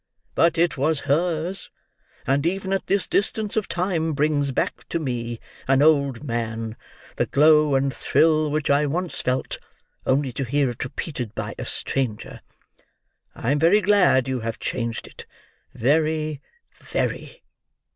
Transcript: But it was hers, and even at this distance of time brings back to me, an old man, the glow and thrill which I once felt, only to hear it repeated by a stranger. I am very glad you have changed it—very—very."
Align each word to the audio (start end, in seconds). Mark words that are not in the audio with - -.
But 0.33 0.57
it 0.57 0.79
was 0.79 1.01
hers, 1.01 1.69
and 2.25 2.43
even 2.47 2.73
at 2.73 2.87
this 2.87 3.05
distance 3.05 3.55
of 3.55 3.67
time 3.67 4.13
brings 4.13 4.51
back 4.51 4.87
to 4.89 4.97
me, 4.97 5.39
an 5.67 5.83
old 5.83 6.23
man, 6.23 6.75
the 7.17 7.27
glow 7.27 7.75
and 7.75 7.93
thrill 7.93 8.49
which 8.49 8.67
I 8.71 8.87
once 8.87 9.21
felt, 9.21 9.59
only 10.07 10.31
to 10.33 10.43
hear 10.43 10.71
it 10.71 10.83
repeated 10.83 11.35
by 11.35 11.53
a 11.59 11.65
stranger. 11.65 12.41
I 13.35 13.51
am 13.51 13.59
very 13.59 13.79
glad 13.79 14.27
you 14.27 14.39
have 14.39 14.57
changed 14.57 15.05
it—very—very." 15.05 17.43